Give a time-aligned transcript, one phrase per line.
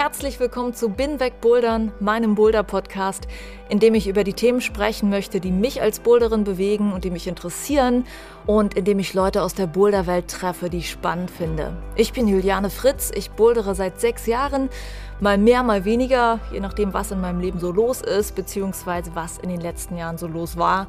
[0.00, 3.28] Herzlich willkommen zu Bin weg Bouldern, meinem Boulder-Podcast,
[3.68, 7.10] in dem ich über die Themen sprechen möchte, die mich als Boulderin bewegen und die
[7.10, 8.06] mich interessieren
[8.46, 11.74] und in dem ich Leute aus der Boulderwelt treffe, die ich spannend finde.
[11.96, 14.70] Ich bin Juliane Fritz, ich bouldere seit sechs Jahren,
[15.20, 19.36] mal mehr, mal weniger, je nachdem, was in meinem Leben so los ist, beziehungsweise was
[19.36, 20.86] in den letzten Jahren so los war.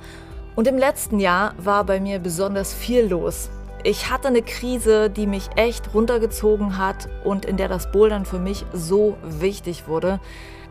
[0.56, 3.50] Und im letzten Jahr war bei mir besonders viel los.
[3.84, 8.38] Ich hatte eine Krise, die mich echt runtergezogen hat und in der das Bouldern für
[8.38, 10.20] mich so wichtig wurde.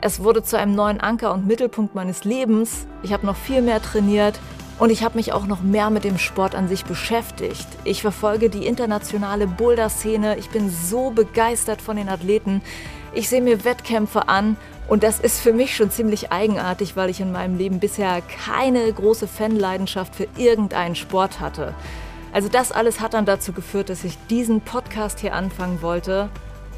[0.01, 2.87] Es wurde zu einem neuen Anker und Mittelpunkt meines Lebens.
[3.03, 4.39] Ich habe noch viel mehr trainiert
[4.79, 7.67] und ich habe mich auch noch mehr mit dem Sport an sich beschäftigt.
[7.83, 10.39] Ich verfolge die internationale Boulder-Szene.
[10.39, 12.63] Ich bin so begeistert von den Athleten.
[13.13, 17.21] Ich sehe mir Wettkämpfe an und das ist für mich schon ziemlich eigenartig, weil ich
[17.21, 21.75] in meinem Leben bisher keine große Fanleidenschaft für irgendeinen Sport hatte.
[22.33, 26.29] Also das alles hat dann dazu geführt, dass ich diesen Podcast hier anfangen wollte.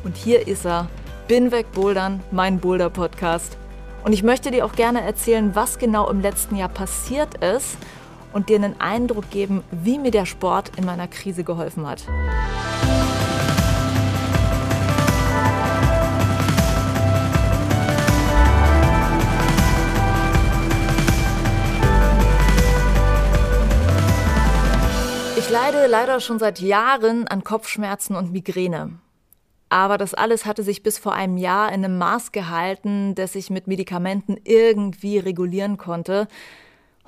[0.04, 0.88] Und hier ist er.
[1.28, 3.56] Bin weg Bouldern, mein Boulder-Podcast.
[4.04, 7.76] Und ich möchte dir auch gerne erzählen, was genau im letzten Jahr passiert ist
[8.32, 12.04] und dir einen Eindruck geben, wie mir der Sport in meiner Krise geholfen hat.
[25.52, 28.98] Leide leider schon seit Jahren an Kopfschmerzen und Migräne.
[29.68, 33.50] Aber das alles hatte sich bis vor einem Jahr in einem Maß gehalten, das ich
[33.50, 36.26] mit Medikamenten irgendwie regulieren konnte.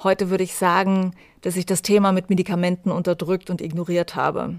[0.03, 4.57] Heute würde ich sagen, dass ich das Thema mit Medikamenten unterdrückt und ignoriert habe.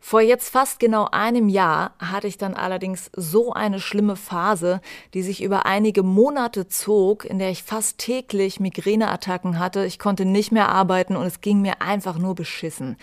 [0.00, 4.80] Vor jetzt fast genau einem Jahr hatte ich dann allerdings so eine schlimme Phase,
[5.12, 9.84] die sich über einige Monate zog, in der ich fast täglich Migräneattacken hatte.
[9.84, 12.96] Ich konnte nicht mehr arbeiten und es ging mir einfach nur beschissen.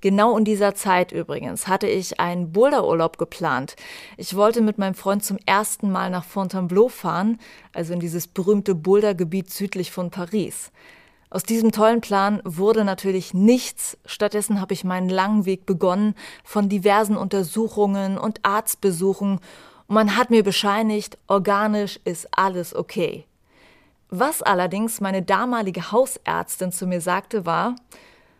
[0.00, 3.76] Genau in dieser Zeit übrigens hatte ich einen Boulderurlaub geplant.
[4.16, 7.38] Ich wollte mit meinem Freund zum ersten Mal nach Fontainebleau fahren,
[7.74, 10.72] also in dieses berühmte Bouldergebiet südlich von Paris.
[11.32, 13.96] Aus diesem tollen Plan wurde natürlich nichts.
[14.04, 19.38] Stattdessen habe ich meinen langen Weg begonnen von diversen Untersuchungen und Arztbesuchen.
[19.86, 23.26] Und man hat mir bescheinigt, organisch ist alles okay.
[24.08, 27.76] Was allerdings meine damalige Hausärztin zu mir sagte, war,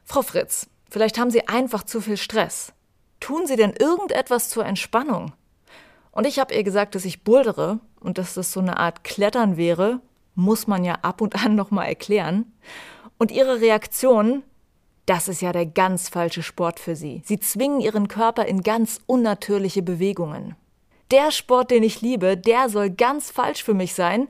[0.04, 2.72] Frau Fritz, vielleicht haben Sie einfach zu viel Stress.
[3.20, 5.32] Tun Sie denn irgendetwas zur Entspannung?
[6.10, 9.56] Und ich habe ihr gesagt, dass ich buldere und dass das so eine Art Klettern
[9.56, 10.00] wäre
[10.34, 12.52] muss man ja ab und an nochmal erklären.
[13.18, 14.42] Und ihre Reaktion,
[15.06, 17.22] das ist ja der ganz falsche Sport für sie.
[17.24, 20.56] Sie zwingen ihren Körper in ganz unnatürliche Bewegungen.
[21.10, 24.28] Der Sport, den ich liebe, der soll ganz falsch für mich sein.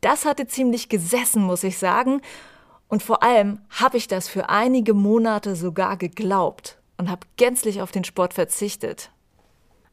[0.00, 2.20] Das hatte ziemlich gesessen, muss ich sagen.
[2.88, 7.90] Und vor allem habe ich das für einige Monate sogar geglaubt und habe gänzlich auf
[7.90, 9.10] den Sport verzichtet.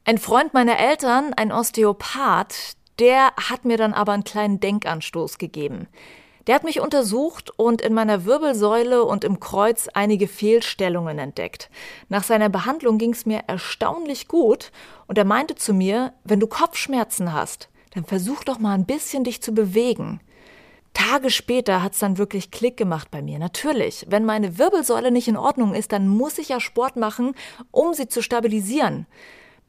[0.03, 5.87] Ein Freund meiner Eltern, ein Osteopath, der hat mir dann aber einen kleinen Denkanstoß gegeben.
[6.47, 11.69] Der hat mich untersucht und in meiner Wirbelsäule und im Kreuz einige Fehlstellungen entdeckt.
[12.09, 14.71] Nach seiner Behandlung ging es mir erstaunlich gut
[15.07, 19.23] und er meinte zu mir, wenn du Kopfschmerzen hast, dann versuch doch mal ein bisschen
[19.23, 20.21] dich zu bewegen.
[20.93, 23.39] Tage später hat es dann wirklich Klick gemacht bei mir.
[23.39, 27.33] Natürlich, wenn meine Wirbelsäule nicht in Ordnung ist, dann muss ich ja Sport machen,
[27.71, 29.07] um sie zu stabilisieren.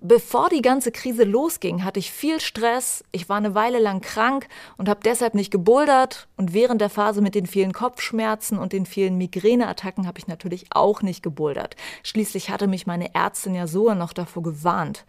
[0.04, 4.48] Bevor die ganze Krise losging, hatte ich viel Stress, ich war eine Weile lang krank
[4.76, 8.84] und habe deshalb nicht gebouldert und während der Phase mit den vielen Kopfschmerzen und den
[8.84, 11.76] vielen Migräneattacken habe ich natürlich auch nicht gebouldert.
[12.02, 15.04] Schließlich hatte mich meine Ärztin ja sogar noch davor gewarnt.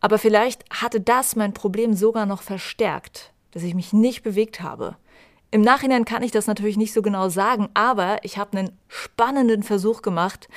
[0.00, 4.94] Aber vielleicht hatte das mein Problem sogar noch verstärkt, dass ich mich nicht bewegt habe.
[5.50, 9.64] Im Nachhinein kann ich das natürlich nicht so genau sagen, aber ich habe einen spannenden
[9.64, 10.48] Versuch gemacht,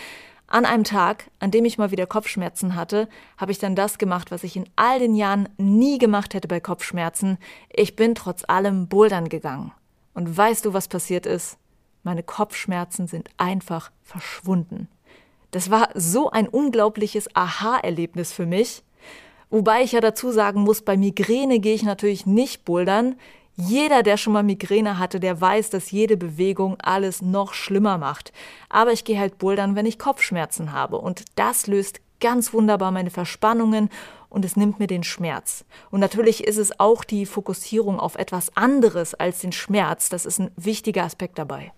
[0.49, 3.07] an einem Tag, an dem ich mal wieder Kopfschmerzen hatte,
[3.37, 6.59] habe ich dann das gemacht, was ich in all den Jahren nie gemacht hätte bei
[6.59, 7.37] Kopfschmerzen.
[7.71, 9.71] Ich bin trotz allem bouldern gegangen.
[10.13, 11.57] Und weißt du, was passiert ist?
[12.03, 14.87] Meine Kopfschmerzen sind einfach verschwunden.
[15.51, 18.83] Das war so ein unglaubliches Aha-Erlebnis für mich.
[19.49, 23.15] Wobei ich ja dazu sagen muss, bei Migräne gehe ich natürlich nicht bouldern.
[23.61, 28.31] Jeder, der schon mal Migräne hatte, der weiß, dass jede Bewegung alles noch schlimmer macht.
[28.69, 30.97] Aber ich gehe halt bouldern, wenn ich Kopfschmerzen habe.
[30.97, 33.89] Und das löst ganz wunderbar meine Verspannungen
[34.29, 35.65] und es nimmt mir den Schmerz.
[35.91, 40.07] Und natürlich ist es auch die Fokussierung auf etwas anderes als den Schmerz.
[40.07, 41.73] Das ist ein wichtiger Aspekt dabei.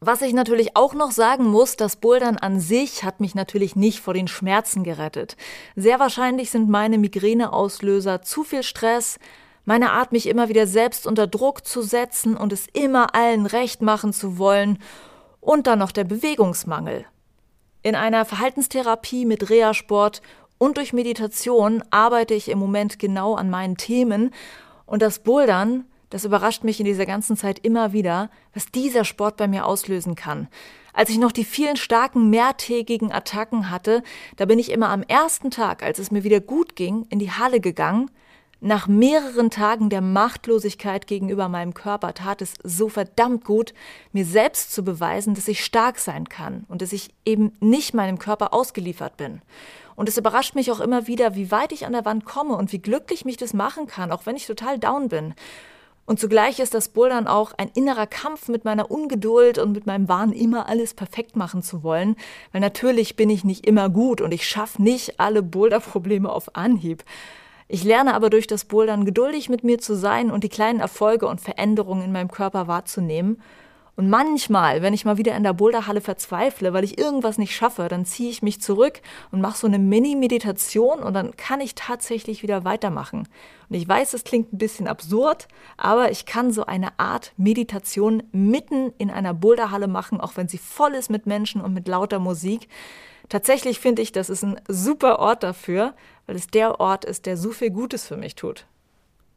[0.00, 4.00] Was ich natürlich auch noch sagen muss, das Bouldern an sich hat mich natürlich nicht
[4.00, 5.36] vor den Schmerzen gerettet.
[5.76, 9.20] Sehr wahrscheinlich sind meine Migräneauslöser zu viel Stress,
[9.70, 13.82] meine Art, mich immer wieder selbst unter Druck zu setzen und es immer allen recht
[13.82, 14.80] machen zu wollen,
[15.40, 17.04] und dann noch der Bewegungsmangel.
[17.84, 20.22] In einer Verhaltenstherapie mit Reha-Sport
[20.58, 24.34] und durch Meditation arbeite ich im Moment genau an meinen Themen
[24.86, 29.36] und das Bouldern, das überrascht mich in dieser ganzen Zeit immer wieder, was dieser Sport
[29.36, 30.48] bei mir auslösen kann.
[30.92, 34.02] Als ich noch die vielen starken mehrtägigen Attacken hatte,
[34.34, 37.30] da bin ich immer am ersten Tag, als es mir wieder gut ging, in die
[37.30, 38.10] Halle gegangen,
[38.60, 43.72] nach mehreren Tagen der Machtlosigkeit gegenüber meinem Körper tat es so verdammt gut,
[44.12, 48.18] mir selbst zu beweisen, dass ich stark sein kann und dass ich eben nicht meinem
[48.18, 49.40] Körper ausgeliefert bin.
[49.96, 52.72] Und es überrascht mich auch immer wieder, wie weit ich an der Wand komme und
[52.72, 55.34] wie glücklich mich das machen kann, auch wenn ich total down bin.
[56.06, 60.08] Und zugleich ist das Bouldern auch ein innerer Kampf mit meiner Ungeduld und mit meinem
[60.08, 62.16] Wahn, immer alles perfekt machen zu wollen.
[62.52, 67.04] Weil natürlich bin ich nicht immer gut und ich schaffe nicht alle Boulder-Probleme auf Anhieb.
[67.72, 71.28] Ich lerne aber durch das Bouldern geduldig mit mir zu sein und die kleinen Erfolge
[71.28, 73.40] und Veränderungen in meinem Körper wahrzunehmen.
[74.00, 77.86] Und manchmal, wenn ich mal wieder in der Boulderhalle verzweifle, weil ich irgendwas nicht schaffe,
[77.86, 82.42] dann ziehe ich mich zurück und mache so eine Mini-Meditation und dann kann ich tatsächlich
[82.42, 83.28] wieder weitermachen.
[83.68, 88.22] Und ich weiß, es klingt ein bisschen absurd, aber ich kann so eine Art Meditation
[88.32, 92.20] mitten in einer Boulderhalle machen, auch wenn sie voll ist mit Menschen und mit lauter
[92.20, 92.68] Musik.
[93.28, 95.92] Tatsächlich finde ich, das ist ein super Ort dafür,
[96.26, 98.64] weil es der Ort ist, der so viel Gutes für mich tut.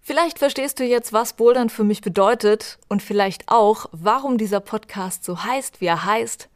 [0.05, 5.23] Vielleicht verstehst du jetzt, was Bouldern für mich bedeutet und vielleicht auch, warum dieser Podcast
[5.23, 6.49] so heißt, wie er heißt.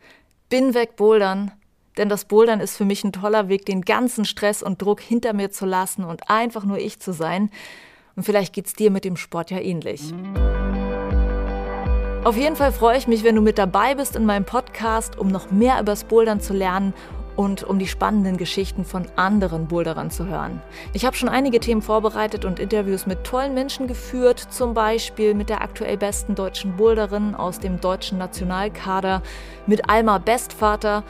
[0.49, 1.53] Bin weg Bouldern,
[1.95, 5.31] denn das Bouldern ist für mich ein toller Weg, den ganzen Stress und Druck hinter
[5.31, 7.49] mir zu lassen und einfach nur ich zu sein.
[8.17, 10.13] Und vielleicht geht's dir mit dem Sport ja ähnlich.
[12.25, 15.29] Auf jeden Fall freue ich mich, wenn du mit dabei bist in meinem Podcast, um
[15.29, 16.93] noch mehr übers Bouldern zu lernen
[17.37, 20.61] und um die spannenden Geschichten von anderen Boulderern zu hören.
[20.91, 25.47] Ich habe schon einige Themen vorbereitet und Interviews mit tollen Menschen geführt, zum Beispiel mit
[25.47, 29.21] der aktuell besten deutschen Boulderin aus dem deutschen Nationalkader,
[29.67, 31.03] mit Alma Bestvater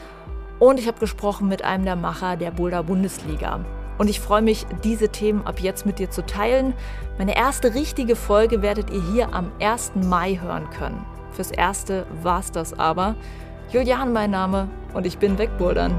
[0.58, 3.64] und ich habe gesprochen mit einem der Macher der Boulder Bundesliga.
[3.96, 6.74] Und ich freue mich, diese Themen ab jetzt mit dir zu teilen.
[7.16, 9.92] Meine erste richtige Folge werdet ihr hier am 1.
[9.96, 11.04] Mai hören können.
[11.32, 13.16] Fürs Erste war's das aber.
[13.70, 15.94] Julian mein Name und ich bin wegbouldern.